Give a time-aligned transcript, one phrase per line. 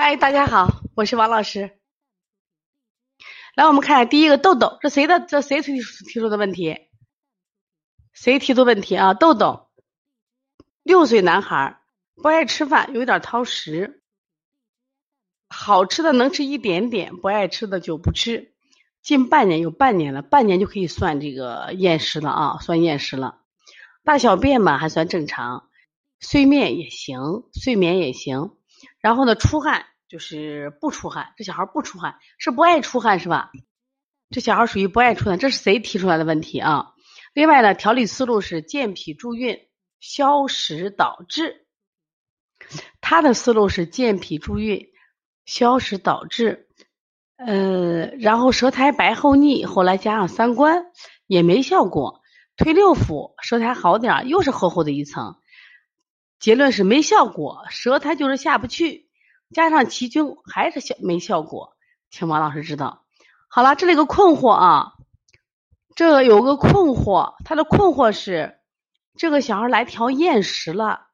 [0.00, 1.76] 嗨，大家好，我是王老师。
[3.56, 5.18] 来，我们看第一个豆豆，这谁的？
[5.18, 6.86] 这谁提提出的问题？
[8.12, 9.14] 谁提出问题啊？
[9.14, 9.70] 豆豆，
[10.84, 11.80] 六岁男孩，
[12.14, 14.04] 不爱吃饭，有点挑食，
[15.48, 18.54] 好吃的能吃一点点，不爱吃的就不吃。
[19.02, 23.40] 近半年有半年了，半年就可以算这个厌食了啊，算厌食了。
[24.04, 25.68] 大小便嘛还算正常，
[26.20, 28.54] 睡眠也行，睡眠也行。
[29.00, 33.50] 然后呢，出汗就是不出汗，这小孩不出汗是不爱出汗是吧？
[34.30, 36.94] 这小孩属于不爱出汗，这是谁提出来的问题啊？
[37.32, 39.58] 另外呢，调理思路是健脾助运、
[40.00, 41.66] 消食导滞。
[43.00, 44.88] 他的思路是健脾助运、
[45.46, 46.66] 消食导滞，
[47.36, 50.86] 呃，然后舌苔白厚腻，后来加上三关
[51.26, 52.20] 也没效果，
[52.56, 55.36] 推六腑舌苔好点，又是厚厚的一层。
[56.38, 59.08] 结论是没效果，舌苔就是下不去，
[59.52, 61.76] 加上奇菌还是效没效果，
[62.10, 63.04] 请王老师指导。
[63.48, 64.92] 好了，这里有个困惑啊，
[65.96, 68.60] 这有个困惑，他的困惑是
[69.16, 71.06] 这个小孩来调厌食了，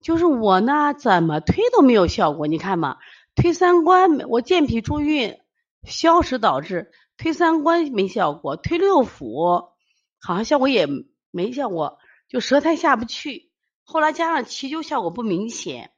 [0.00, 2.96] 就是我呢怎么推都没有效果，你看嘛，
[3.34, 5.38] 推三关我健脾助运、
[5.84, 9.72] 消食导滞，推三关没效果，推六腑
[10.20, 10.86] 好像效果也
[11.30, 13.49] 没效果，就舌苔下不去。
[13.90, 15.90] 后来加上祈灸效果不明显，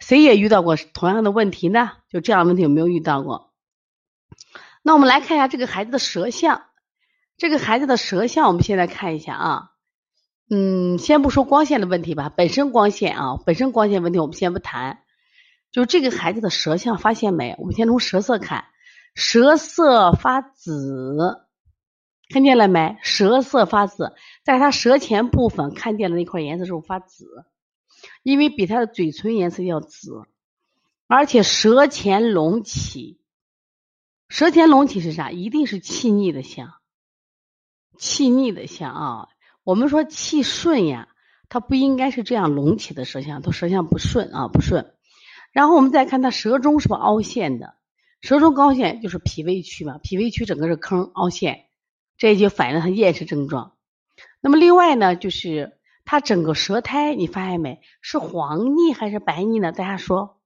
[0.00, 1.92] 谁也遇到过同样的问题呢？
[2.10, 3.52] 就这样问题有没有遇到过？
[4.82, 6.64] 那我们来看一下这个孩子的舌象，
[7.36, 9.70] 这个孩子的舌象，我们现在看一下啊。
[10.50, 14.98] 嗯，先不说光线的问题吧，本身光线啊，本身光线问题我们先不谈。
[15.70, 17.54] 就这个孩子的舌象，发现没？
[17.60, 18.64] 我们先从舌色看，
[19.14, 21.47] 舌色发紫。
[22.28, 22.98] 看见了没？
[23.02, 27.46] 舌色发紫，在他舌前部分看见的那块颜色是发紫？
[28.22, 30.22] 因为比他的嘴唇颜色要紫，
[31.06, 33.18] 而且舌前隆起，
[34.28, 35.30] 舌前隆起是啥？
[35.30, 36.74] 一定是气逆的象，
[37.96, 39.28] 气逆的象啊。
[39.64, 41.08] 我们说气顺呀，
[41.48, 44.94] 它不应该是这样隆起的舌象，它舌象不顺啊，不顺。
[45.50, 47.74] 然后我们再看他舌中是不凹陷的？
[48.20, 51.67] 舌中凹陷就是脾胃区嘛，脾胃区整个是坑凹陷。
[52.18, 53.72] 这就反映了他厌食症状。
[54.40, 57.80] 那么另外呢，就是他整个舌苔，你发现没？
[58.02, 59.72] 是黄腻还是白腻呢？
[59.72, 60.40] 大家说，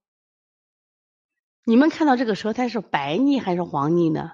[1.65, 4.33] 你们看到这个舌苔是白腻还是黄腻呢？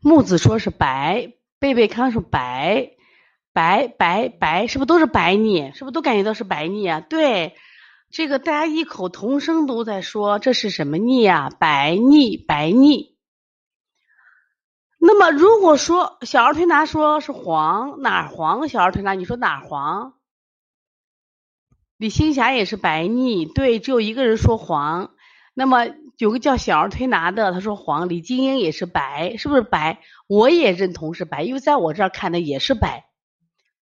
[0.00, 2.92] 木子说是白，贝贝康是白，
[3.52, 5.72] 白白白，是不是都是白腻？
[5.72, 7.00] 是不是都感觉到是白腻啊？
[7.00, 7.56] 对，
[8.10, 11.50] 这个大家异口同声都在说这是什么腻啊？
[11.58, 13.13] 白腻，白腻。
[15.06, 18.66] 那么如果说小儿推拿说是黄哪黄？
[18.70, 20.14] 小儿推拿你说哪黄？
[21.98, 25.14] 李青霞也是白腻，对，只有一个人说黄。
[25.52, 25.84] 那么
[26.16, 28.08] 有个叫小儿推拿的，他说黄。
[28.08, 30.00] 李金英也是白，是不是白？
[30.26, 33.04] 我也认同是白，因为在我这儿看的也是白。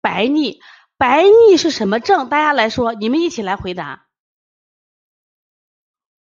[0.01, 0.59] 白腻，
[0.97, 2.29] 白腻是什么症？
[2.29, 4.09] 大家来说，你们一起来回答。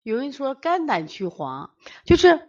[0.04, 1.72] 有人说肝胆区黄，
[2.04, 2.49] 就是。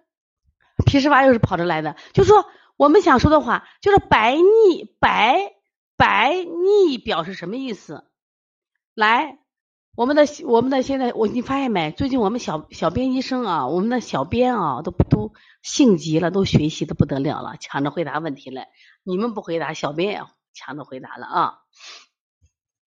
[0.84, 2.46] 皮湿娃又是跑着来的，就说
[2.76, 5.52] 我们想说的话，就是白腻白
[5.96, 8.04] 白腻表示什么意思？
[8.94, 9.38] 来，
[9.96, 11.90] 我们的我们的现在我你发现没？
[11.90, 15.32] 最近我们小小编医生啊，我们的小编啊，都都
[15.62, 18.64] 性急了，都学习的不得了了，抢着回答问题了。
[19.02, 20.22] 你们不回答，小编也
[20.54, 21.54] 抢着回答了啊。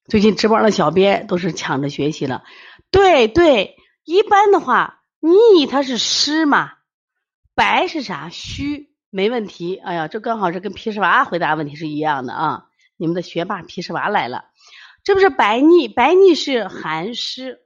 [0.10, 2.44] 最近值班的小编都是抢着学习了。
[2.92, 6.74] 对对，一般的话，腻它是湿嘛。
[7.56, 8.30] 白是啥？
[8.30, 9.76] 虚没问题。
[9.76, 12.66] 哎呀，这刚好是跟皮湿娃回答问题是一样的啊！
[12.98, 14.46] 你们的学霸皮湿娃来了，
[15.04, 15.88] 这不是白腻？
[15.88, 17.60] 白腻是寒湿，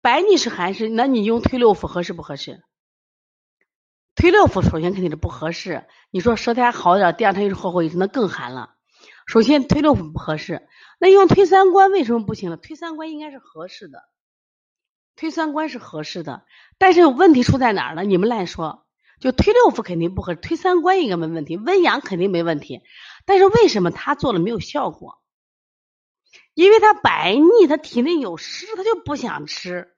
[0.00, 0.88] 白腻是寒湿。
[0.88, 2.62] 那你用推六腑合适不合适？
[4.16, 5.86] 推六腑首先肯定是不合适。
[6.10, 8.74] 你说舌苔好点，第二天又是厚厚一层，那更寒了。
[9.26, 10.68] 首先推六腑不合适，
[10.98, 12.56] 那用推三关为什么不行了？
[12.56, 14.02] 推三关应该是合适的。
[15.20, 16.44] 推三关是合适的，
[16.78, 18.04] 但是问题出在哪儿呢？
[18.04, 18.86] 你们来说，
[19.20, 22.80] 就推六腑肯定不合适，推三关应该没问题，温阳肯定没问题。
[23.26, 25.18] 但是为什么他做了没有效果？
[26.54, 29.88] 因为他白腻，他体内有湿，他就不想吃。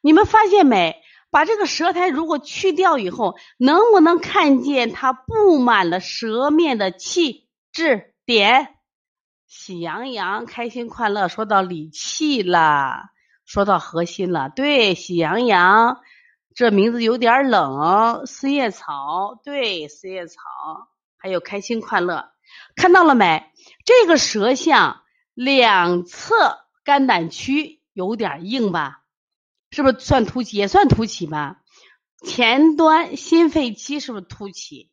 [0.00, 1.02] 你们发现没？
[1.28, 8.76] 把这个舌苔如果去掉以后，能不能看见它布满了舌面的气滞点？
[9.48, 13.10] 喜羊羊开心快乐说到理气了。
[13.48, 16.02] 说到核心了，对，喜羊羊
[16.54, 20.38] 这名字有点冷，四叶草，对，四叶草，
[21.16, 22.28] 还有开心快乐，
[22.76, 23.50] 看到了没？
[23.86, 25.00] 这个舌象
[25.32, 29.02] 两侧肝胆区有点硬吧？
[29.70, 30.58] 是不是算凸起？
[30.58, 31.62] 也算凸起吧？
[32.22, 34.90] 前端心肺期是不是凸起？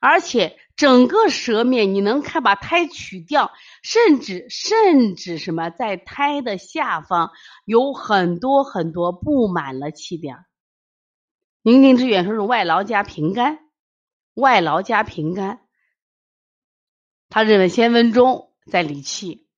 [0.00, 3.50] 而且整个舌面你能看把胎取掉，
[3.82, 7.32] 甚至甚至什么在胎的下方
[7.64, 10.36] 有很多很多布满了气点。
[11.62, 13.58] 宁静之远说是外劳加平肝，
[14.34, 15.60] 外劳加平肝。
[17.28, 19.48] 他认为先温中再理气，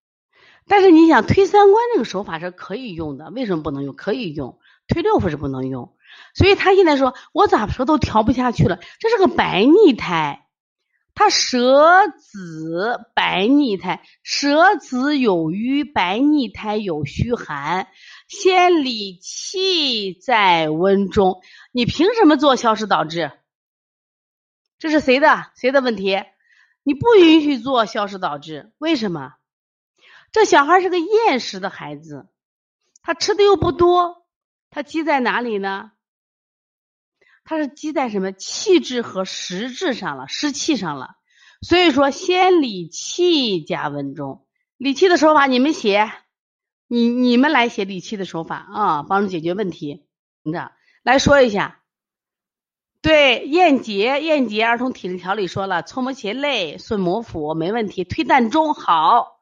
[0.66, 3.94] 但是你想推三关这个手法是可以用的，为什么不能用？
[3.94, 4.58] 可以用，
[4.88, 5.94] 推六腑是不能用。
[6.34, 8.78] 所以他现在说，我咋舌头调不下去了？
[8.98, 10.46] 这是个白腻胎，
[11.14, 17.88] 他舌紫白腻胎，舌紫有瘀，白腻胎有虚寒，
[18.28, 21.42] 先理气再温中，
[21.72, 23.32] 你凭什么做消食导致？
[24.78, 25.50] 这是谁的？
[25.56, 26.22] 谁的问题？
[26.82, 29.34] 你不允许做消食导致，为什么？
[30.32, 32.28] 这小孩是个厌食的孩子，
[33.02, 34.24] 他吃的又不多，
[34.70, 35.90] 他积在哪里呢？
[37.50, 41.16] 它是积在什么气滞和实质上了，湿气上了。
[41.62, 46.12] 所以说，先理气加温中，理气的手法你们写，
[46.86, 50.06] 你你们来写理气的手法啊，帮助解决问题。
[50.44, 50.70] 着
[51.02, 51.80] 来说一下。
[53.02, 59.40] 对，燕杰，燕杰儿童体质调理说了，搓摩胁肋，顺摩腹没问题，推膻中好。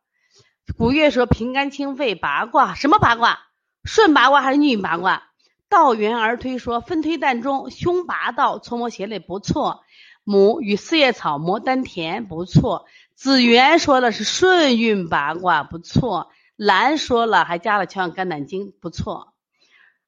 [0.79, 3.39] 古月说平肝清肺八卦，什么八卦？
[3.85, 5.28] 顺八卦还是逆八卦？
[5.69, 9.85] 道源而推说分推膻中，胸拔道，搓摩斜肋不错。
[10.25, 12.87] 母与四叶草磨丹田不错。
[13.15, 16.31] 子源说了是顺运八卦不错。
[16.57, 19.35] 兰说了还加了调养肝胆经不错。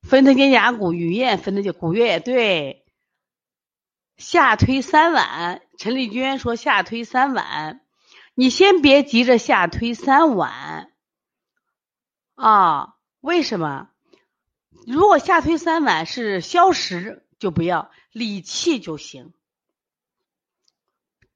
[0.03, 2.85] 分推肩胛骨，雨燕分推就古月对。
[4.17, 7.81] 下推三碗，陈丽娟说下推三碗，
[8.35, 10.91] 你先别急着下推三碗
[12.35, 12.97] 啊？
[13.21, 13.89] 为什么？
[14.87, 19.32] 如果下推三碗是消食，就不要理气就行。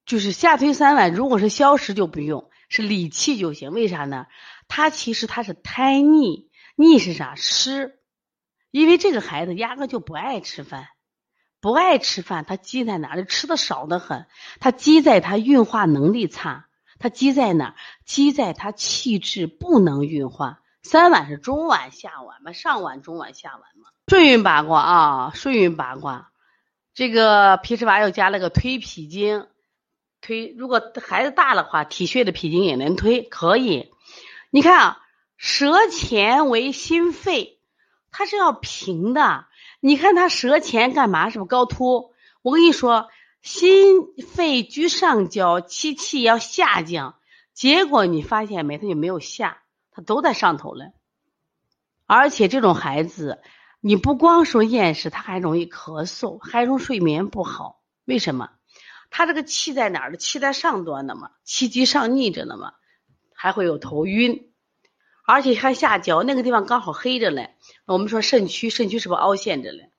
[0.07, 3.73] 就是下推三碗，如果是消食就不用，是理气就行。
[3.73, 4.27] 为啥呢？
[4.69, 7.35] 它其实它是胎腻，腻是啥？
[7.37, 7.99] 湿，
[8.71, 10.89] 因为这个孩子压根就不爱吃饭。
[11.61, 13.25] 不爱吃饭，他积在哪里？
[13.25, 14.27] 吃的少的很，
[14.61, 17.75] 他积在他运化能力差，他积在哪？
[18.05, 20.61] 积在他气滞不能运化。
[20.85, 22.53] 三碗是中脘下脘嘛？
[22.53, 23.89] 上脘、中脘、下脘嘛？
[24.07, 26.31] 顺运八卦啊，顺运八卦。
[26.93, 29.49] 这个皮尺八又加了个推脾经，
[30.21, 33.91] 推如果孩子大的话，体穴的脾经也能推，可以。
[34.51, 35.03] 你看啊，
[35.37, 37.59] 舌前为心肺，
[38.13, 39.47] 它是要平的。
[39.81, 41.31] 你看他舌前干嘛？
[41.31, 42.13] 是不是高凸？
[42.43, 43.09] 我跟你说，
[43.41, 47.17] 心肺居上焦，气气要下降。
[47.55, 48.79] 结果你发现没？
[48.79, 49.63] 他就没有下，
[49.95, 50.93] 他都在上头了。
[52.07, 53.41] 而且这种孩子，
[53.81, 57.81] 你不光说厌食，他还容易咳嗽，还容易睡眠不好。
[58.05, 58.51] 为什么？
[59.11, 60.17] 他这个气在哪儿呢？
[60.19, 62.75] 气在上端的嘛，气机上逆着呢嘛，
[63.33, 64.51] 还会有头晕。
[65.27, 67.55] 而且还下焦，那个地方刚好黑着嘞。
[67.87, 69.91] 我们说肾区，肾区是不是凹陷着嘞？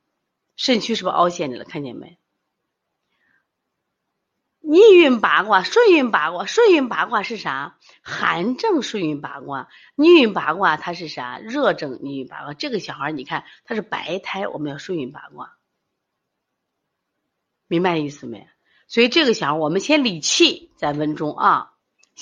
[0.57, 1.63] 肾区是不是凹陷着了？
[1.63, 2.19] 看见没？
[4.67, 7.77] 逆运八卦、顺运八卦，顺运八卦是啥？
[8.01, 11.37] 寒症顺运八卦，逆运八卦它是啥？
[11.37, 12.53] 热症逆运八卦。
[12.53, 15.55] 这个小孩你看他是白胎，我们要顺运八卦，
[17.67, 18.47] 明白意思没？
[18.87, 21.74] 所以这个小孩我们先理气再温中啊。